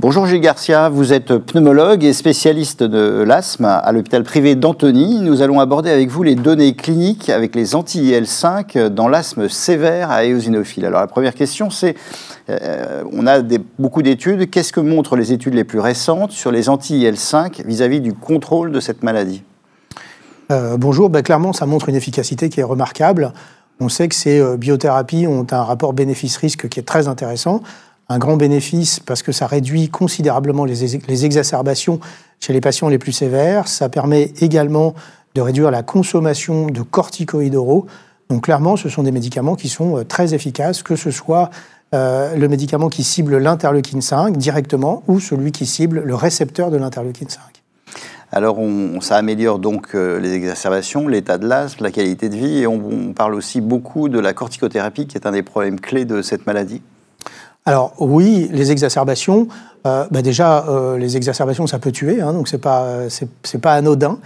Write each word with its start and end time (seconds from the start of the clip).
Bonjour 0.00 0.26
Gilles 0.26 0.40
Garcia, 0.40 0.88
vous 0.88 1.12
êtes 1.12 1.36
pneumologue 1.36 2.02
et 2.02 2.12
spécialiste 2.12 2.82
de 2.82 3.22
l'asthme 3.22 3.66
à 3.66 3.92
l'hôpital 3.92 4.24
privé 4.24 4.56
d'Antony. 4.56 5.20
Nous 5.20 5.42
allons 5.42 5.60
aborder 5.60 5.90
avec 5.90 6.08
vous 6.08 6.24
les 6.24 6.34
données 6.34 6.74
cliniques 6.74 7.28
avec 7.28 7.54
les 7.54 7.76
anti-IL5 7.76 8.88
dans 8.88 9.06
l'asthme 9.06 9.48
sévère 9.48 10.10
à 10.10 10.24
éosinophile. 10.24 10.86
Alors 10.86 11.00
la 11.00 11.06
première 11.06 11.34
question 11.34 11.70
c'est, 11.70 11.94
euh, 12.50 13.04
on 13.12 13.28
a 13.28 13.42
beaucoup 13.78 14.02
d'études, 14.02 14.50
qu'est-ce 14.50 14.72
que 14.72 14.80
montrent 14.80 15.14
les 15.14 15.32
études 15.32 15.54
les 15.54 15.64
plus 15.64 15.78
récentes 15.78 16.32
sur 16.32 16.50
les 16.50 16.68
anti-IL5 16.68 17.64
vis-à-vis 17.64 18.00
du 18.00 18.12
contrôle 18.12 18.72
de 18.72 18.80
cette 18.80 19.04
maladie? 19.04 19.44
Euh, 20.50 20.76
Bonjour, 20.78 21.10
ben, 21.10 21.22
clairement 21.22 21.52
ça 21.52 21.66
montre 21.66 21.90
une 21.90 21.96
efficacité 21.96 22.48
qui 22.48 22.58
est 22.58 22.64
remarquable. 22.64 23.32
On 23.78 23.88
sait 23.88 24.08
que 24.08 24.14
ces 24.14 24.40
euh, 24.40 24.56
biothérapies 24.56 25.28
ont 25.28 25.46
un 25.50 25.62
rapport 25.62 25.92
bénéfice-risque 25.92 26.68
qui 26.68 26.80
est 26.80 26.84
très 26.84 27.06
intéressant 27.06 27.62
un 28.12 28.18
grand 28.18 28.36
bénéfice 28.36 29.00
parce 29.00 29.22
que 29.22 29.32
ça 29.32 29.46
réduit 29.46 29.88
considérablement 29.88 30.64
les, 30.64 31.24
exacerbations 31.24 31.98
chez 32.40 32.52
les 32.52 32.60
patients 32.60 32.88
les 32.88 32.98
plus 32.98 33.12
sévères. 33.12 33.68
Ça 33.68 33.88
permet 33.88 34.32
également 34.40 34.94
de 35.34 35.40
réduire 35.40 35.70
la 35.70 35.82
consommation 35.82 36.66
de 36.66 36.82
corticoïdes 36.82 37.54
oraux. 37.54 37.86
Donc 38.28 38.44
clairement, 38.44 38.76
ce 38.76 38.88
sont 38.88 39.02
des 39.02 39.12
médicaments 39.12 39.56
qui 39.56 39.68
sont 39.68 39.98
euh, 39.98 40.04
très 40.04 40.34
efficaces, 40.34 40.82
que 40.82 40.96
ce 40.96 41.10
soit 41.10 41.50
euh, 41.94 42.36
le 42.36 42.48
médicament 42.48 42.88
qui 42.88 43.04
cible 43.04 43.38
l'interleukine 43.38 44.02
5 44.02 44.36
directement 44.36 45.02
ou 45.08 45.20
celui 45.20 45.52
qui 45.52 45.66
cible 45.66 46.02
le 46.04 46.14
récepteur 46.14 46.70
de 46.70 46.76
l'interleukine 46.76 47.28
5. 47.28 47.40
Alors, 48.34 48.58
ça 49.02 49.16
améliore 49.16 49.58
donc 49.58 49.94
euh, 49.94 50.18
les 50.18 50.32
exacerbations, 50.32 51.06
l'état 51.06 51.36
de 51.36 51.46
l'asthme, 51.46 51.84
la 51.84 51.90
qualité 51.90 52.30
de 52.30 52.36
vie, 52.36 52.60
et 52.60 52.66
on, 52.66 53.12
parle 53.12 53.34
aussi 53.34 53.60
beaucoup 53.60 54.08
de 54.08 54.18
la 54.18 54.32
corticothérapie, 54.32 55.06
qui 55.06 55.18
est 55.18 55.26
un 55.26 55.32
des 55.32 55.42
problèmes 55.42 55.78
clés 55.78 56.06
de 56.06 56.22
cette 56.22 56.46
maladie. 56.46 56.80
Alors 57.64 57.94
oui, 57.98 58.48
les 58.52 58.72
exacerbations, 58.72 59.46
euh, 59.86 60.06
bah 60.10 60.22
déjà, 60.22 60.66
euh, 60.68 60.98
les 60.98 61.16
exacerbations, 61.16 61.66
ça 61.66 61.78
peut 61.78 61.92
tuer, 61.92 62.20
hein, 62.20 62.32
donc 62.32 62.48
c'est 62.48 62.58
pas, 62.58 63.08
c'est, 63.08 63.58
pas 63.60 63.74
anodin. 63.74 64.18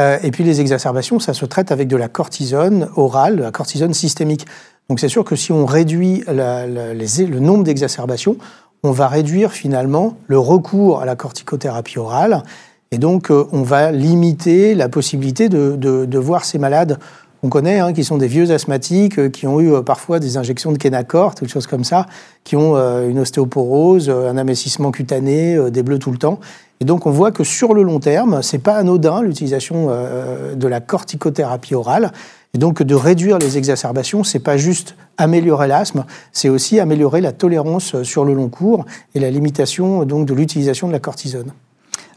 Euh, 0.00 0.18
et 0.22 0.32
puis 0.32 0.42
les 0.42 0.60
exacerbations, 0.60 1.20
ça 1.20 1.32
se 1.32 1.44
traite 1.44 1.70
avec 1.70 1.86
de 1.86 1.96
la 1.96 2.08
cortisone 2.08 2.88
orale, 2.96 3.36
de 3.36 3.42
la 3.42 3.52
cortisone 3.52 3.94
systémique. 3.94 4.46
Donc 4.88 4.98
c'est 4.98 5.08
sûr 5.08 5.24
que 5.24 5.36
si 5.36 5.52
on 5.52 5.66
réduit 5.66 6.24
le 6.26 7.38
nombre 7.38 7.62
d'exacerbations, 7.62 8.36
on 8.82 8.90
va 8.90 9.06
réduire 9.06 9.52
finalement 9.52 10.16
le 10.26 10.38
recours 10.38 11.00
à 11.00 11.04
la 11.04 11.14
corticothérapie 11.14 11.98
orale. 11.98 12.42
Et 12.90 12.98
donc 12.98 13.30
on 13.30 13.62
va 13.62 13.92
limiter 13.92 14.74
la 14.74 14.88
possibilité 14.88 15.48
de, 15.48 15.76
de 15.76 16.18
voir 16.18 16.44
ces 16.44 16.58
malades 16.58 16.98
on 17.42 17.48
connaît, 17.48 17.78
hein, 17.78 17.92
qui 17.92 18.04
sont 18.04 18.18
des 18.18 18.26
vieux 18.26 18.50
asthmatiques, 18.50 19.18
euh, 19.18 19.28
qui 19.28 19.46
ont 19.46 19.60
eu 19.60 19.72
euh, 19.72 19.82
parfois 19.82 20.18
des 20.18 20.36
injections 20.36 20.72
de 20.72 20.78
Kenacort, 20.78 21.34
ou 21.40 21.44
des 21.44 21.50
choses 21.50 21.66
comme 21.66 21.84
ça, 21.84 22.06
qui 22.44 22.56
ont 22.56 22.76
euh, 22.76 23.08
une 23.08 23.18
ostéoporose, 23.18 24.10
un 24.10 24.36
amincissement 24.36 24.90
cutané, 24.90 25.70
des 25.70 25.82
bleus 25.82 25.98
tout 25.98 26.10
le 26.10 26.18
temps. 26.18 26.40
Et 26.80 26.84
donc 26.84 27.06
on 27.06 27.10
voit 27.10 27.30
que 27.30 27.44
sur 27.44 27.74
le 27.74 27.82
long 27.82 28.00
terme, 28.00 28.42
c'est 28.42 28.58
pas 28.58 28.76
anodin 28.76 29.20
l'utilisation 29.20 29.88
de 30.54 30.66
la 30.66 30.80
corticothérapie 30.80 31.74
orale. 31.74 32.10
Et 32.54 32.58
donc 32.58 32.82
de 32.82 32.94
réduire 32.94 33.38
les 33.38 33.58
exacerbations, 33.58 34.24
c'est 34.24 34.38
pas 34.38 34.56
juste 34.56 34.96
améliorer 35.18 35.68
l'asthme, 35.68 36.06
c'est 36.32 36.48
aussi 36.48 36.80
améliorer 36.80 37.20
la 37.20 37.32
tolérance 37.32 38.02
sur 38.02 38.24
le 38.24 38.32
long 38.32 38.48
cours 38.48 38.86
et 39.14 39.20
la 39.20 39.30
limitation 39.30 40.04
donc 40.04 40.26
de 40.26 40.32
l'utilisation 40.32 40.88
de 40.88 40.92
la 40.92 41.00
cortisone. 41.00 41.52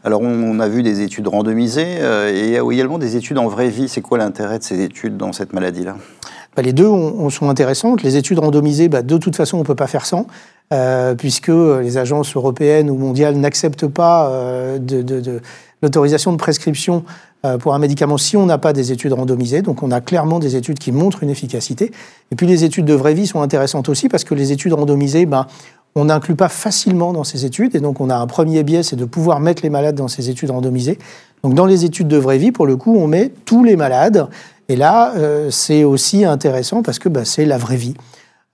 Alors, 0.06 0.20
on 0.20 0.60
a 0.60 0.68
vu 0.68 0.82
des 0.82 1.00
études 1.00 1.28
randomisées 1.28 1.96
euh, 2.00 2.30
et 2.30 2.48
il 2.48 2.50
y 2.50 2.58
a 2.58 2.72
également 2.72 2.98
des 2.98 3.16
études 3.16 3.38
en 3.38 3.48
vraie 3.48 3.70
vie. 3.70 3.88
C'est 3.88 4.02
quoi 4.02 4.18
l'intérêt 4.18 4.58
de 4.58 4.62
ces 4.62 4.82
études 4.82 5.16
dans 5.16 5.32
cette 5.32 5.54
maladie-là? 5.54 5.96
Bah, 6.54 6.62
les 6.62 6.74
deux 6.74 6.90
sont 7.30 7.48
intéressantes. 7.48 8.02
Les 8.02 8.18
études 8.18 8.38
randomisées, 8.38 8.88
bah, 8.90 9.00
de 9.00 9.16
toute 9.16 9.34
façon, 9.34 9.56
on 9.56 9.60
ne 9.60 9.64
peut 9.64 9.74
pas 9.74 9.86
faire 9.86 10.04
sans, 10.04 10.26
euh, 10.74 11.14
puisque 11.14 11.48
les 11.48 11.96
agences 11.96 12.36
européennes 12.36 12.90
ou 12.90 12.96
mondiales 12.96 13.36
n'acceptent 13.36 13.86
pas 13.86 14.28
euh, 14.28 14.78
l'autorisation 15.82 16.32
de 16.32 16.36
prescription 16.36 17.04
pour 17.60 17.74
un 17.74 17.78
médicament 17.78 18.16
si 18.16 18.38
on 18.38 18.46
n'a 18.46 18.56
pas 18.56 18.72
des 18.72 18.90
études 18.90 19.12
randomisées. 19.12 19.60
Donc 19.60 19.82
on 19.82 19.90
a 19.90 20.00
clairement 20.00 20.38
des 20.38 20.56
études 20.56 20.78
qui 20.78 20.92
montrent 20.92 21.22
une 21.22 21.28
efficacité. 21.28 21.92
Et 22.30 22.36
puis 22.36 22.46
les 22.46 22.64
études 22.64 22.86
de 22.86 22.94
vraie 22.94 23.12
vie 23.12 23.26
sont 23.26 23.42
intéressantes 23.42 23.90
aussi 23.90 24.08
parce 24.08 24.24
que 24.24 24.34
les 24.34 24.50
études 24.50 24.72
randomisées, 24.72 25.26
ben, 25.26 25.46
on 25.94 26.06
n'inclut 26.06 26.34
pas 26.34 26.48
facilement 26.48 27.12
dans 27.12 27.24
ces 27.24 27.44
études. 27.44 27.74
Et 27.76 27.80
donc, 27.80 28.00
on 28.00 28.10
a 28.10 28.16
un 28.16 28.26
premier 28.26 28.62
biais, 28.62 28.82
c'est 28.82 28.96
de 28.96 29.04
pouvoir 29.04 29.40
mettre 29.40 29.62
les 29.62 29.70
malades 29.70 29.94
dans 29.94 30.08
ces 30.08 30.30
études 30.30 30.50
randomisées. 30.50 30.98
Donc, 31.42 31.54
dans 31.54 31.66
les 31.66 31.84
études 31.84 32.08
de 32.08 32.16
vraie 32.16 32.38
vie, 32.38 32.52
pour 32.52 32.66
le 32.66 32.76
coup, 32.76 32.96
on 32.96 33.06
met 33.06 33.32
tous 33.44 33.64
les 33.64 33.76
malades. 33.76 34.28
Et 34.68 34.76
là, 34.76 35.12
euh, 35.16 35.50
c'est 35.50 35.84
aussi 35.84 36.24
intéressant 36.24 36.82
parce 36.82 36.98
que 36.98 37.08
bah, 37.08 37.24
c'est 37.24 37.44
la 37.44 37.58
vraie 37.58 37.76
vie. 37.76 37.94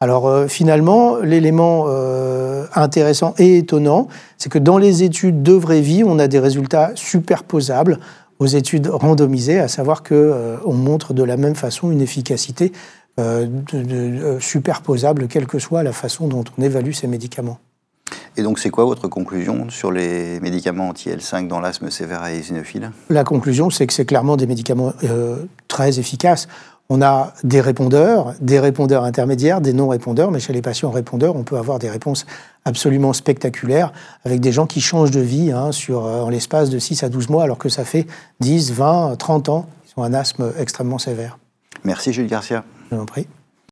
Alors, 0.00 0.26
euh, 0.28 0.48
finalement, 0.48 1.16
l'élément 1.18 1.84
euh, 1.88 2.66
intéressant 2.74 3.34
et 3.38 3.58
étonnant, 3.58 4.08
c'est 4.38 4.50
que 4.50 4.58
dans 4.58 4.78
les 4.78 5.02
études 5.02 5.42
de 5.42 5.52
vraie 5.52 5.82
vie, 5.82 6.02
on 6.04 6.18
a 6.18 6.26
des 6.26 6.38
résultats 6.38 6.92
superposables 6.94 7.98
aux 8.38 8.46
études 8.46 8.88
randomisées, 8.88 9.60
à 9.60 9.68
savoir 9.68 10.02
qu'on 10.02 10.72
montre 10.72 11.12
de 11.12 11.22
la 11.22 11.36
même 11.36 11.54
façon 11.54 11.90
une 11.90 12.00
efficacité 12.00 12.72
euh, 13.20 13.46
euh, 13.74 14.40
superposable, 14.40 15.28
quelle 15.28 15.46
que 15.46 15.58
soit 15.58 15.82
la 15.82 15.92
façon 15.92 16.26
dont 16.28 16.44
on 16.56 16.62
évalue 16.62 16.92
ces 16.92 17.06
médicaments. 17.06 17.58
Et 18.36 18.42
donc, 18.42 18.58
c'est 18.58 18.70
quoi 18.70 18.84
votre 18.84 19.08
conclusion 19.08 19.68
sur 19.70 19.92
les 19.92 20.40
médicaments 20.40 20.88
anti-L5 20.88 21.46
dans 21.46 21.60
l'asthme 21.60 21.90
sévère 21.90 22.26
et 22.26 22.38
éosinophile? 22.38 22.90
La 23.08 23.24
conclusion, 23.24 23.70
c'est 23.70 23.86
que 23.86 23.92
c'est 23.92 24.04
clairement 24.04 24.36
des 24.36 24.46
médicaments 24.46 24.92
euh, 25.04 25.44
très 25.68 25.98
efficaces. 25.98 26.48
On 26.88 27.02
a 27.02 27.34
des 27.44 27.60
répondeurs, 27.60 28.34
des 28.40 28.58
répondeurs 28.58 29.04
intermédiaires, 29.04 29.60
des 29.60 29.72
non-répondeurs, 29.72 30.30
mais 30.30 30.40
chez 30.40 30.52
les 30.52 30.62
patients 30.62 30.90
répondeurs, 30.90 31.36
on 31.36 31.44
peut 31.44 31.56
avoir 31.56 31.78
des 31.78 31.90
réponses 31.90 32.26
absolument 32.64 33.12
spectaculaires 33.12 33.92
avec 34.24 34.40
des 34.40 34.50
gens 34.50 34.66
qui 34.66 34.80
changent 34.80 35.12
de 35.12 35.20
vie 35.20 35.52
hein, 35.52 35.70
sur, 35.70 36.02
en 36.02 36.28
l'espace 36.30 36.68
de 36.70 36.78
6 36.78 37.04
à 37.04 37.08
12 37.08 37.28
mois, 37.28 37.44
alors 37.44 37.58
que 37.58 37.68
ça 37.68 37.84
fait 37.84 38.06
10, 38.40 38.72
20, 38.72 39.16
30 39.16 39.48
ans 39.50 39.66
qu'ils 39.84 39.94
ont 39.98 40.04
un 40.04 40.14
asthme 40.14 40.52
extrêmement 40.58 40.98
sévère. 40.98 41.38
Merci 41.84 42.12
Jules 42.12 42.26
Garcia. 42.26 42.64
Je 42.90 42.96
vous 42.96 43.02
en 43.02 43.06
prie. 43.06 43.26